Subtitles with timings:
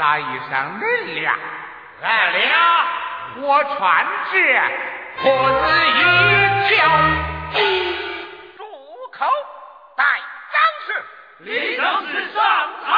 [0.00, 1.36] 大衣裳恁俩，
[2.02, 2.56] 俺俩，
[3.36, 4.34] 我穿这
[5.20, 6.00] 裤子一
[6.74, 6.74] 条。
[8.56, 8.64] 住
[9.12, 9.28] 口！
[9.98, 10.02] 带
[10.54, 10.88] 张氏，
[11.40, 12.40] 李张氏上
[12.82, 12.88] 堂。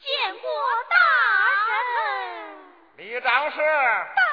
[0.00, 0.10] 见
[0.42, 0.44] 过
[0.90, 0.96] 大
[1.68, 1.78] 人。
[2.96, 4.25] 李张氏，大人，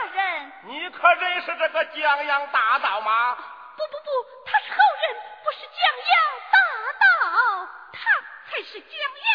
[0.65, 3.35] 你可认识这个江洋大盗吗？
[3.75, 4.09] 不不不，
[4.45, 5.75] 他是后人，不是江
[6.11, 6.15] 洋
[6.51, 6.57] 大
[6.99, 7.99] 盗，他
[8.49, 9.32] 才是江洋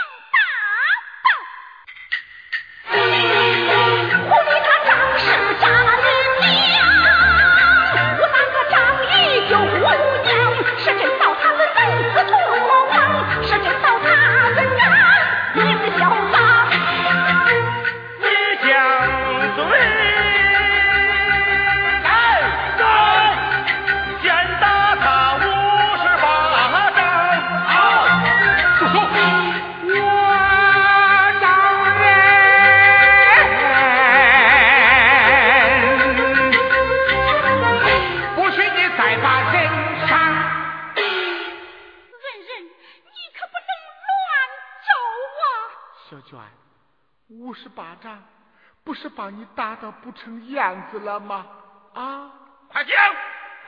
[50.02, 51.46] 不成样子了吗？
[51.94, 52.30] 啊，
[52.68, 52.96] 快讲，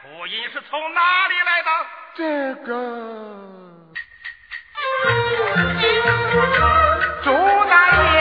[0.02, 1.70] 哭音是从哪里来的？
[2.14, 2.72] 这个
[7.22, 7.30] 朱
[7.68, 8.19] 大爷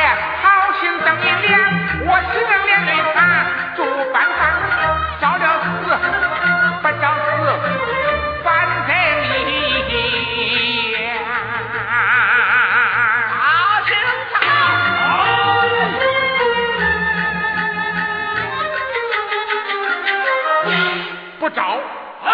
[21.49, 21.79] 不招，
[22.21, 22.29] 嘿，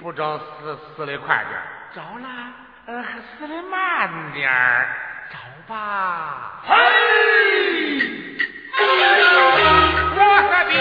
[0.00, 2.28] 不招死死的快点儿，招了
[2.86, 3.04] 呃
[3.36, 4.86] 死的慢点儿，
[5.32, 5.36] 招
[5.66, 6.62] 吧。
[6.62, 6.72] 嘿，
[10.14, 10.72] 我何必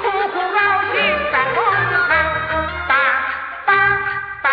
[0.00, 0.58] 苦苦劳
[0.90, 0.98] 心
[1.30, 1.56] 在梦
[2.08, 2.10] 上
[2.88, 2.92] 打
[3.64, 3.70] 打
[4.42, 4.46] 打，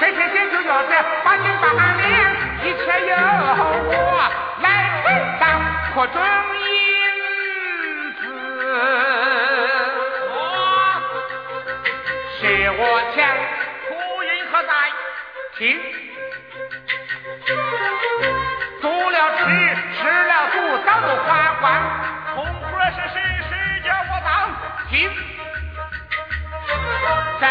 [0.14, 0.92] 谁谁就要这
[1.24, 2.04] 八斤八两，
[2.62, 3.16] 一切由我
[3.88, 4.11] 来分
[6.06, 6.16] 担，可中
[6.58, 6.74] 银
[8.14, 8.20] 子
[10.30, 10.36] 我
[12.40, 12.40] 是
[12.70, 12.80] 我
[13.14, 13.18] 抢，
[13.88, 13.90] 哭
[14.24, 14.70] 音何在？
[15.56, 15.60] 听。
[18.80, 19.40] 做了吃，
[19.96, 20.54] 吃了赌，
[20.84, 21.30] 早都花
[21.60, 21.64] 光。
[22.34, 23.16] 红活是谁？
[23.48, 23.52] 谁
[23.84, 24.28] 叫我当？
[24.90, 24.92] 听，
[27.40, 27.44] 这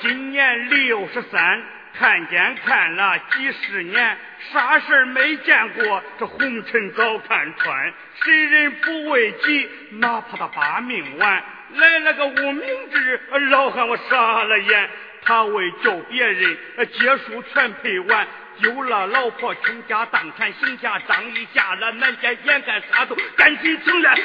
[0.00, 1.62] 今年六十三，
[1.94, 4.18] 看见看了几十年，
[4.52, 7.92] 啥事儿没见过，这红尘早看穿。
[8.22, 11.44] 谁人不为己，哪怕他把命完。
[11.74, 13.20] 来了个无名之，
[13.50, 14.90] 老汉我傻了眼。
[15.22, 16.58] 他为救别人，
[16.92, 18.26] 结束全赔完。
[18.62, 24.18] 丢了老婆，倾家荡产，行侠仗义，下了南街，眼看啥都赶紧成了。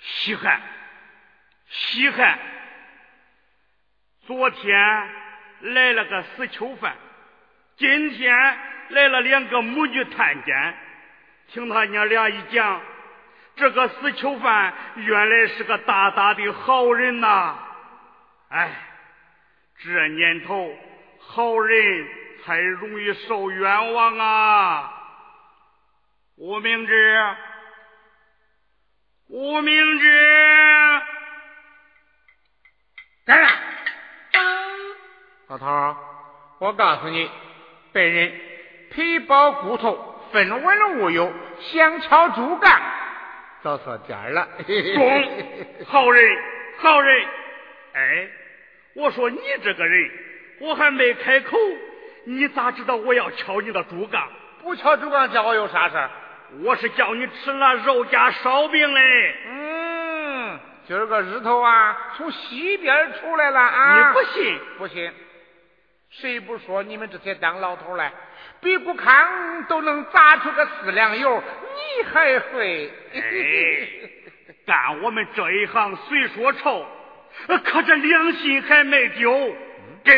[0.00, 0.60] 稀罕，
[1.68, 2.38] 稀罕。
[4.26, 5.10] 昨天
[5.60, 6.96] 来了个死囚犯，
[7.76, 8.34] 今天
[8.88, 10.74] 来了两个母女探监。
[11.48, 12.80] 听他娘俩一讲，
[13.56, 17.58] 这个死囚犯原来是个大大的好人呐！
[18.48, 18.70] 哎，
[19.82, 20.74] 这年头
[21.18, 22.08] 好人
[22.44, 24.90] 才容易受冤枉啊！
[26.36, 27.36] 吴明志，
[29.28, 31.02] 吴明志，
[33.26, 33.73] 来了。
[35.54, 35.96] 老头，
[36.58, 37.30] 我告诉你，
[37.92, 38.32] 本人
[38.90, 42.72] 皮包骨头，分文无有，想敲竹杠，
[43.62, 44.48] 找错点了。
[44.66, 46.36] 中，好人，
[46.78, 47.24] 好人。
[47.94, 48.28] 哎，
[48.96, 50.10] 我说你这个人，
[50.58, 51.56] 我还没开口，
[52.24, 54.28] 你咋知道我要敲你的竹杠？
[54.60, 55.94] 不敲竹杠，叫我有啥事
[56.64, 59.34] 我是叫你吃那肉夹烧饼嘞。
[59.46, 64.08] 嗯，今儿个日头啊，从西边出来了啊。
[64.08, 64.58] 你不信？
[64.78, 65.12] 不信。
[66.20, 68.12] 谁不说你们这些当老头来，
[68.60, 72.90] 比谷康都能砸出个四两油，你还会？
[74.64, 76.86] 干我们这一行虽说臭，
[77.46, 79.56] 可这良心还没丢。
[80.04, 80.12] 给，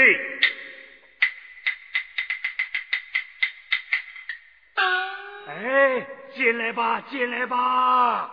[5.46, 8.31] 哎，进来吧，进来吧，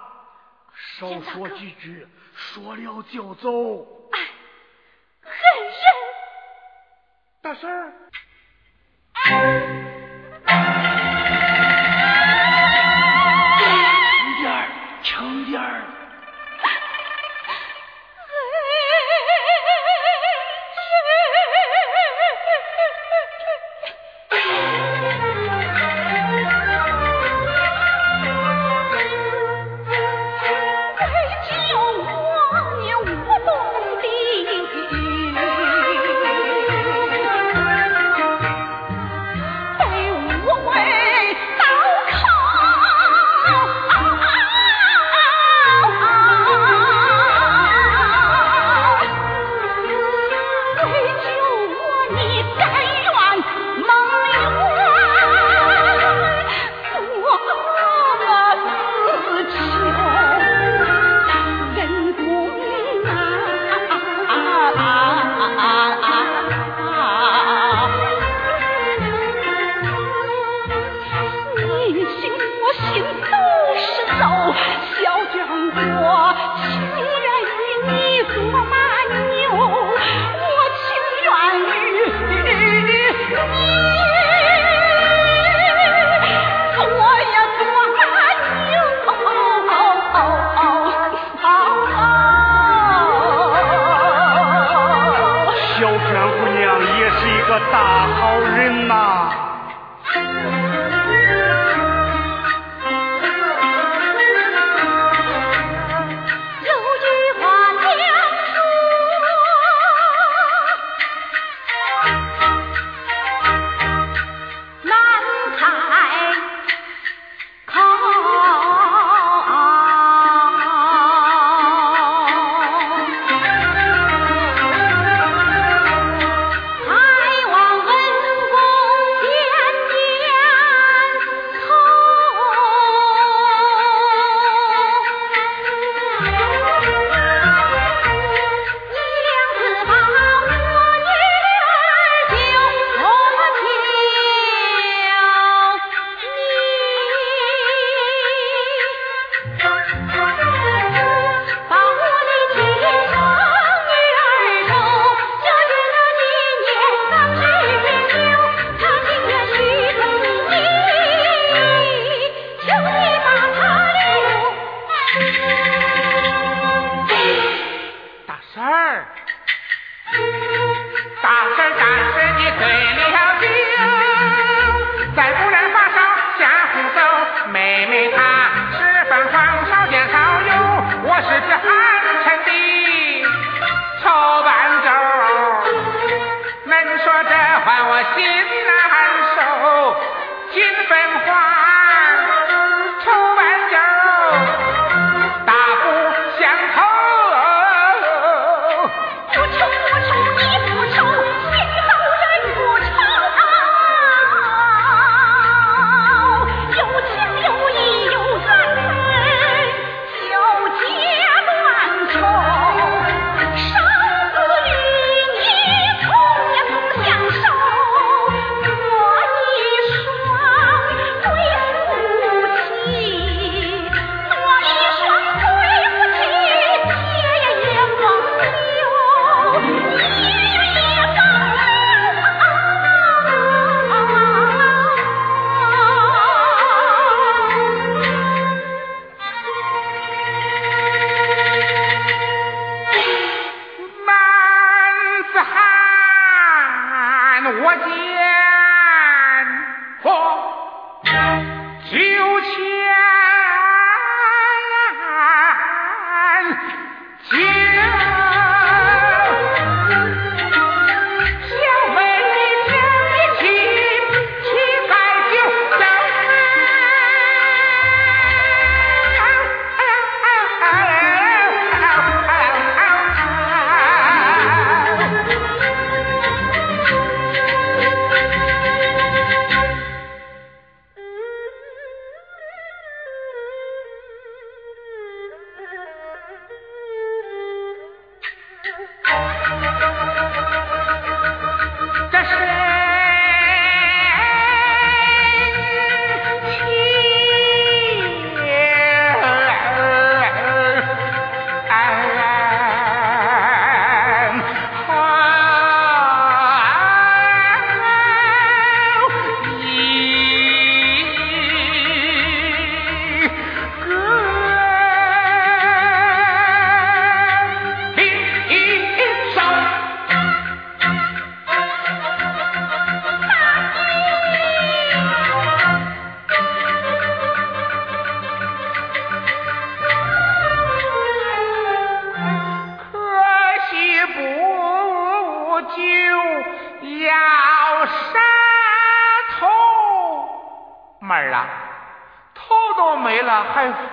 [0.98, 4.10] 少说几句，说了就走。
[4.12, 4.20] 哎，
[5.22, 5.32] 狠
[5.64, 5.74] 人。
[7.44, 7.94] 大婶儿，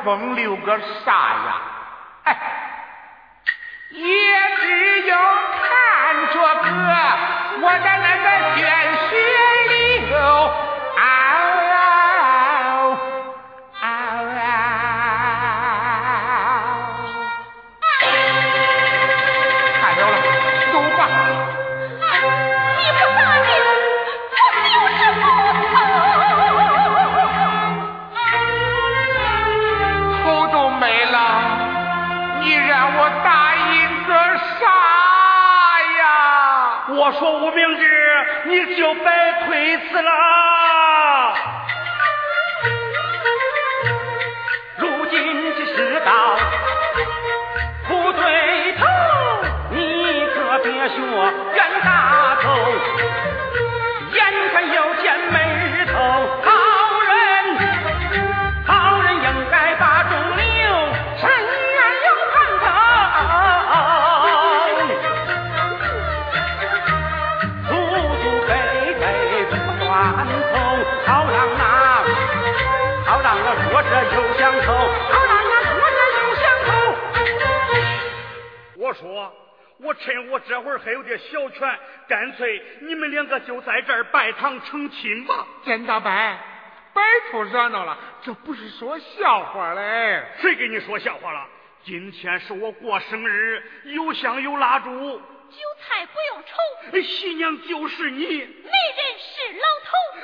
[0.04, 1.69] 风流个啥呀？
[38.92, 39.19] 你
[80.50, 81.78] 这会儿还有点小权，
[82.08, 85.46] 干脆你们两个就在这儿拜堂成亲吧。
[85.64, 90.24] 见大伯，白出热闹了，这不是说笑话嘞。
[90.38, 91.46] 谁给你说笑话了？
[91.84, 97.00] 今天是我过生日，有香有蜡烛，酒菜不用愁。
[97.00, 98.44] 喜娘就是你，媒人
[99.20, 99.62] 是老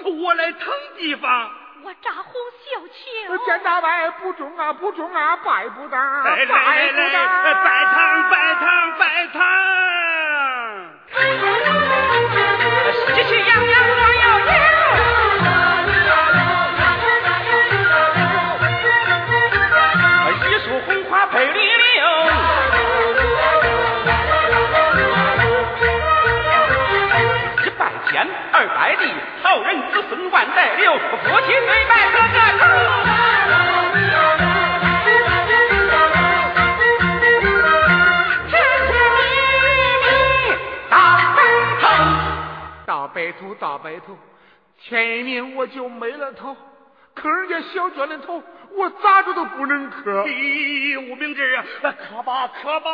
[0.03, 1.53] 头，我来腾地方。
[1.85, 2.33] 我扎红
[2.65, 9.41] 绣球，见大伯不中啊不中啊，拜不得，拜不得，拜堂拜堂拜堂，
[30.57, 32.65] 孙万代留，夫妻对拜个个头。
[40.89, 40.97] 大
[41.37, 41.39] 白
[41.83, 41.85] 头，
[42.87, 44.17] 大白头，大白头，
[44.81, 46.57] 前一年我就没了头，
[47.15, 48.43] 可人家小娟的头，
[48.77, 50.25] 我咋着都不能磕。
[50.25, 52.91] 咦，吴明志，磕吧磕吧。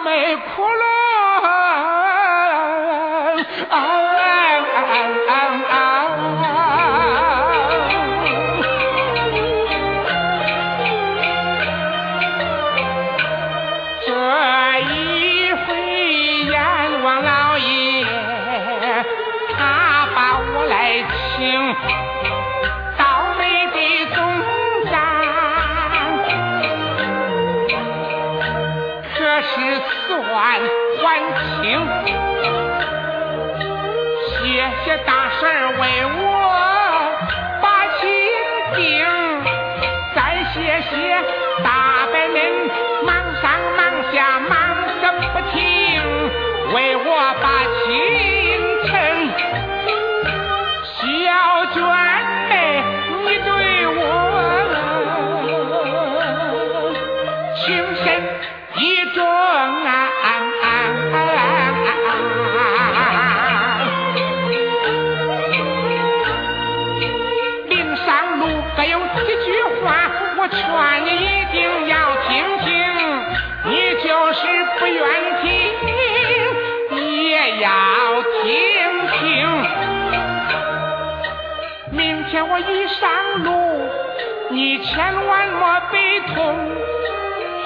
[0.00, 0.92] 没窟窿。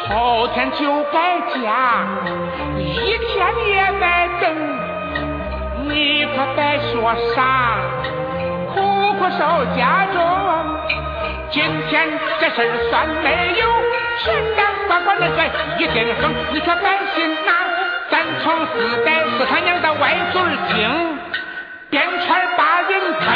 [0.09, 2.07] 后天就搬家，
[2.79, 3.35] 一天
[3.67, 4.05] 也没
[4.41, 4.45] 等，
[5.89, 7.39] 你可别说啥，
[8.73, 9.41] 苦苦守
[9.77, 10.17] 家中。
[11.51, 11.95] 今天
[12.41, 12.57] 这事
[12.91, 13.67] 算没有，
[14.19, 15.39] 是敢把我那个
[15.79, 16.33] 一根横？
[16.53, 17.51] 你可担心呐？
[18.11, 21.19] 咱从四代是他娘的歪嘴精，
[21.91, 23.27] 边圈把人疼，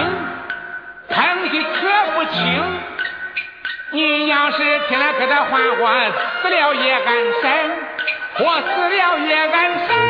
[1.08, 1.78] 疼的可
[2.14, 2.40] 不轻。
[3.92, 7.70] 你要是听了哥的话我死了也安生
[8.38, 10.09] 我死了也安生。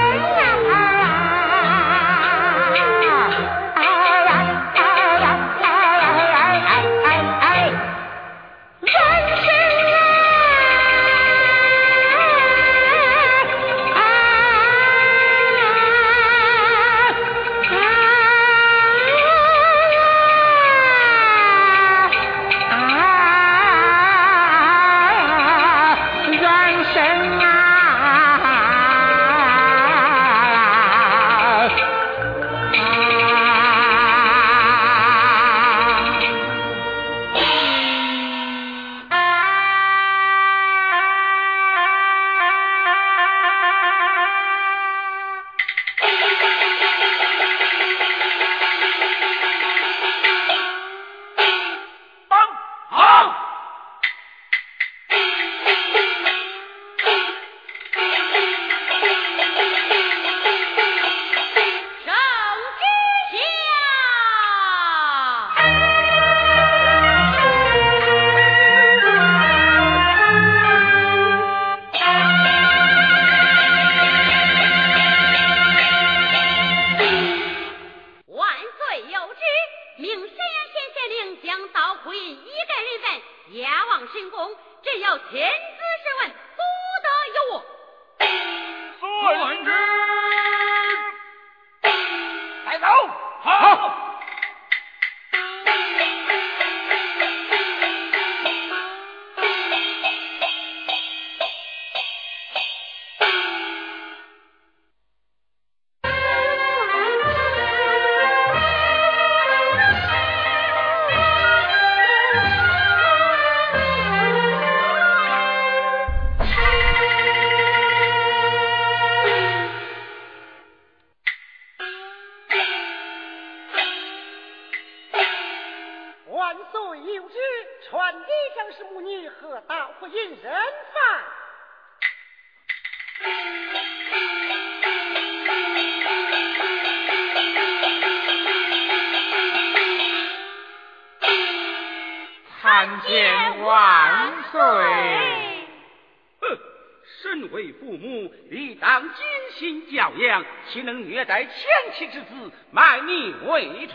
[150.68, 151.52] 岂能虐待前
[151.94, 153.94] 妻之子，卖命为娼？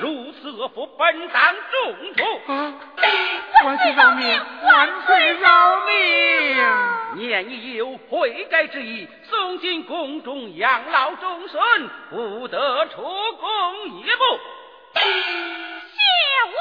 [0.00, 2.52] 如此恶妇，本当重处。
[2.52, 2.74] 啊！
[3.64, 4.40] 万岁饶命！
[4.62, 5.96] 万岁饶命！
[7.16, 11.58] 念你有悔改之意，送进宫中养老终身，
[12.10, 14.40] 不得出宫一步。
[14.94, 15.00] 谢
[16.46, 16.54] 万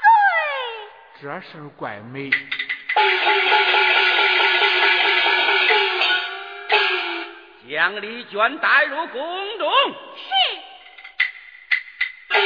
[0.00, 1.22] 岁。
[1.22, 2.30] 这事儿怪美。
[7.84, 9.70] 将李娟带入宫中。
[10.16, 10.30] 是。
[12.30, 12.40] 谢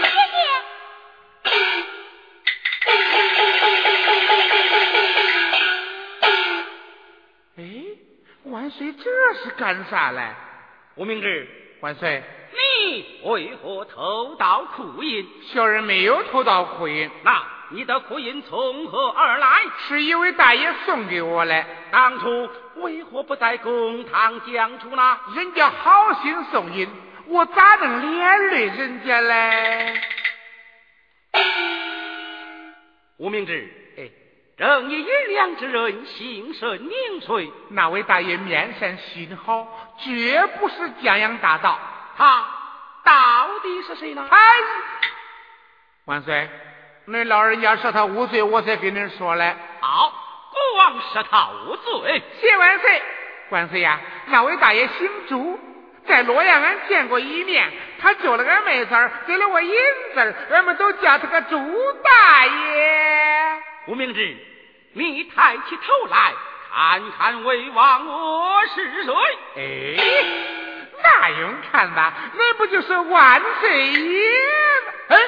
[0.00, 0.38] 谢。
[7.58, 7.62] 哎，
[8.44, 9.04] 万岁这
[9.44, 10.22] 是干啥嘞？
[10.94, 11.46] 吴明志，
[11.82, 12.22] 万岁，
[12.52, 15.28] 你为何偷盗库银？
[15.52, 19.48] 小人没有偷盗库银，那你的库银从何而来？
[19.88, 21.64] 是一位大爷送给我的。
[21.92, 25.18] 当初为何不在公堂讲出呢？
[25.34, 26.88] 人家好心送银，
[27.26, 30.00] 我咋能连累人家嘞？
[33.18, 34.10] 吴明志，哎，
[34.56, 37.52] 正义银两之人，姓甚名谁？
[37.68, 41.78] 那位大爷面善心好，绝不是江洋大盗。
[42.16, 42.48] 他
[43.04, 44.26] 到底是谁呢？
[44.28, 44.38] 哎，
[46.06, 46.50] 万岁，
[47.10, 49.56] 恁老人家说他无罪，我才跟恁说嘞。
[49.80, 50.12] 好，
[50.52, 52.22] 国王说他无罪。
[52.40, 53.02] 谢万岁，
[53.48, 53.98] 万岁呀！
[54.26, 55.58] 那位大爷姓朱，
[56.06, 57.68] 在洛阳俺见过一面，
[58.00, 59.74] 他救了俺妹子儿，给了我银
[60.14, 61.58] 子儿，俺们都叫他个朱
[62.04, 63.62] 大爷。
[63.88, 64.36] 吴明志，
[64.92, 66.32] 你抬起头来，
[66.72, 69.12] 看看魏王我是谁？
[69.56, 70.24] 哎，
[71.02, 74.92] 那用看吧，那不就是万岁爷吗？
[75.08, 75.16] 哎。
[75.16, 75.18] 哎，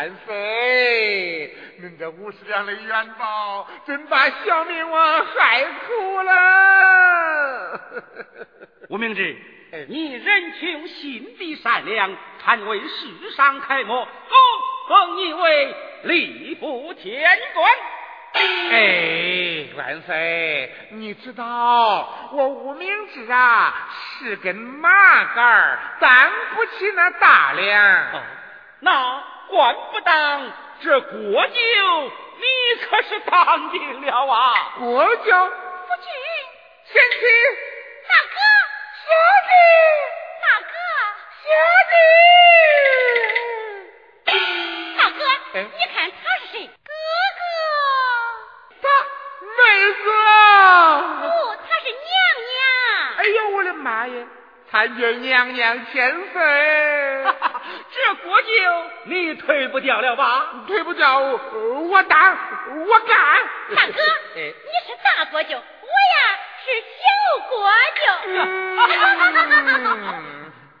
[0.00, 1.54] 万岁！
[1.78, 7.80] 您这五十两的元宝，真把小明我害苦了。
[8.88, 9.36] 吴明志
[9.72, 14.08] 哎，你人穷心地善良，堪为世上楷模，恭
[14.88, 17.70] 封你为吏部天官。
[18.72, 23.86] 哎，万岁，你知道我无名指啊
[24.18, 27.84] 是根麻杆，担不起那大梁。
[28.14, 28.22] 哦，
[28.80, 31.10] 那官不当，这国
[31.48, 31.52] 舅
[32.38, 32.44] 你
[32.86, 34.74] 可是当定了啊！
[34.78, 36.06] 国舅，夫君，
[36.84, 37.18] 贤妻，
[38.08, 38.38] 大哥，
[39.04, 39.10] 小
[39.48, 39.52] 弟，
[40.40, 40.74] 大哥，
[41.42, 41.48] 小
[41.90, 41.92] 弟。
[44.96, 45.20] 大哥，
[45.54, 46.54] 哎你看他是谁？
[46.66, 46.90] 哥
[47.40, 47.42] 哥，
[48.80, 48.84] 他
[49.42, 49.58] 妹
[49.92, 50.08] 子哥，
[51.22, 51.24] 不，
[51.68, 52.00] 他是娘
[52.46, 52.54] 娘。
[53.18, 54.14] 哎呦，我的妈呀！
[54.70, 56.40] 参见娘娘千岁。
[58.06, 58.48] 这国舅
[59.04, 60.64] 你退不掉了吧？
[60.66, 62.36] 退不掉，我当，
[62.86, 63.18] 我干。
[63.76, 63.92] 大哥，
[64.36, 64.42] 哎 你
[64.86, 65.60] 是大国舅，我呀
[66.64, 66.92] 是小
[67.48, 68.00] 国舅。
[68.26, 68.32] 嗯，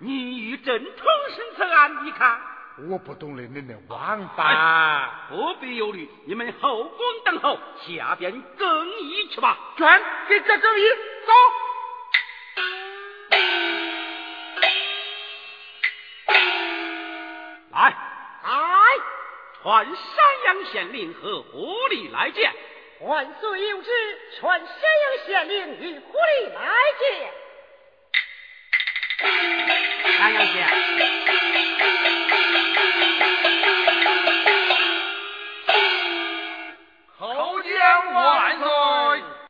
[0.00, 0.92] 你与朕同
[1.36, 2.40] 生此案，你看。
[2.88, 5.26] 我不懂得恁的王法。
[5.28, 9.58] 不必忧虑，你们后宫等候，下边更衣去吧。
[9.76, 10.84] 转给这更衣，
[11.26, 11.32] 走。
[19.62, 19.94] 传山
[20.46, 22.50] 阳县令和狐狸来见。
[23.00, 23.90] 万岁有旨，
[24.38, 26.60] 传山阳县令与狐狸来
[26.98, 27.30] 见。
[30.16, 30.66] 山阳县。
[37.18, 37.70] 叩见
[38.14, 38.66] 万岁。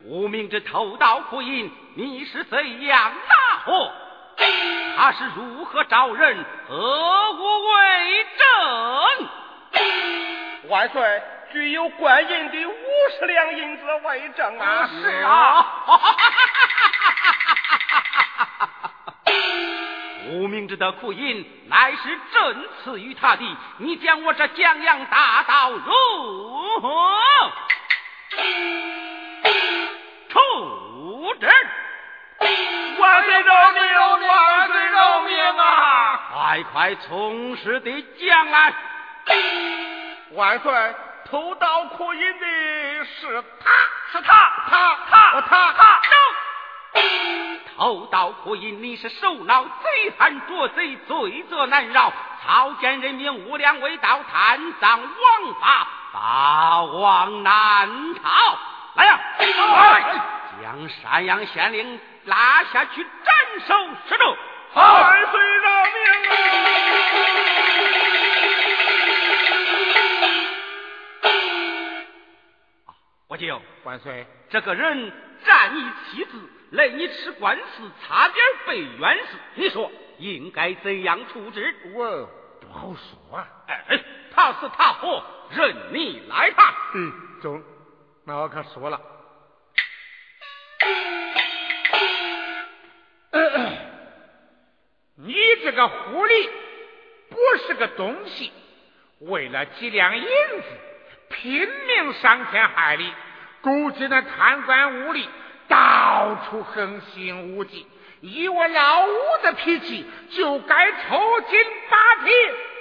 [0.06, 3.92] 无名之偷盗库银，你是怎样拿获？
[4.96, 6.44] 他是如何招人？
[6.68, 8.29] 何无为证？
[10.70, 12.72] 万岁，具有官银的五
[13.18, 14.88] 十两银子为证啊！
[14.88, 15.66] 是啊。
[20.30, 25.92] 无名之的库银乃是朕赐予他的，你将我这江洋大盗如
[26.80, 27.20] 何
[30.28, 31.50] 处置？
[33.00, 33.82] 万岁饶命！
[34.28, 36.30] 万岁饶命啊！
[36.32, 38.72] 快快从实的讲来。
[40.40, 40.72] 万岁，
[41.30, 42.46] 偷盗库银的
[43.04, 43.70] 是他，
[44.10, 47.00] 是他，他，他，他，他，
[47.76, 52.10] 偷盗库银，你是首脑贼喊捉贼，罪责难饶。
[52.42, 58.58] 草菅人命无良为盗，贪赃枉法，法网难逃。
[58.94, 59.20] 来呀，
[60.62, 63.34] 将山阳县令拉下去斩
[63.68, 63.74] 首
[64.08, 64.36] 示众。
[64.72, 66.00] 万岁饶命
[73.30, 75.12] 我舅，万岁，这个人
[75.44, 76.32] 占你妻子，
[76.72, 79.88] 累你吃官司，差点被冤死，你说
[80.18, 81.72] 应该怎样处置？
[81.94, 82.28] 我
[82.60, 83.46] 不好说啊。
[83.68, 84.02] 哎，
[84.34, 86.74] 他死他活，任你来判。
[86.94, 87.62] 嗯，中，
[88.24, 89.00] 那我可说了。
[95.14, 96.50] 你这个狐狸
[97.28, 98.50] 不是个东西，
[99.20, 100.64] 为了几两银子
[101.30, 103.10] 拼命伤天害理，
[103.62, 105.26] 估计那贪官污吏
[105.68, 107.86] 到处横行无忌。
[108.20, 112.30] 以我老五的脾气，就该抽筋扒皮。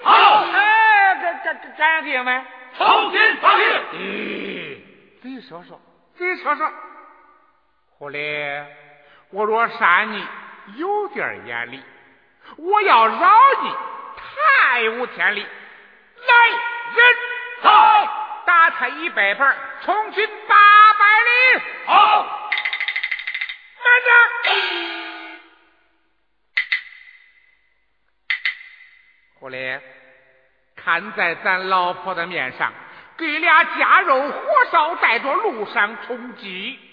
[0.04, 2.46] 好，哎，这这这干爹们，
[2.78, 3.64] 抽筋扒皮。
[3.94, 4.78] 咦，
[5.22, 5.80] 你说说，
[6.18, 6.70] 你说说，
[7.98, 8.66] 狐狸，
[9.32, 10.28] 我若杀你，
[10.76, 11.82] 有点眼力。
[12.58, 13.32] 我要饶
[13.62, 13.72] 你，
[14.18, 15.42] 太无天理！
[15.42, 16.50] 来
[16.96, 17.16] 人，
[17.62, 17.70] 走，
[18.60, 21.62] 打他一百板，充军八百里。
[21.86, 22.52] 好，
[23.86, 24.10] 慢着，
[29.40, 29.80] 狐狸，
[30.76, 32.74] 看在咱老婆的面上，
[33.18, 36.78] 给俩夹肉火烧，带着路上充饥。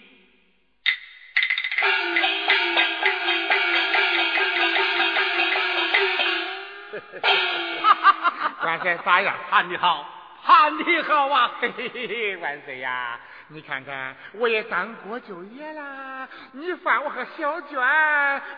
[8.63, 9.35] 万岁，咋样？
[9.51, 10.07] 判的好，
[10.47, 11.51] 判的好啊！
[11.61, 13.19] 嘿嘿嘿嘿，万岁呀！
[13.49, 16.29] 你看看，我也当国舅爷啦。
[16.53, 17.77] 你放我和小娟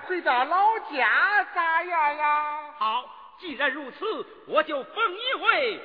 [0.06, 2.60] 回到老家，咋样呀？
[2.78, 3.06] 好，
[3.38, 5.80] 既然如此，我就封你为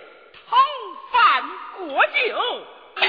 [0.49, 0.57] 讨
[1.09, 1.43] 饭
[1.77, 2.65] 国舅。
[2.97, 3.07] 行。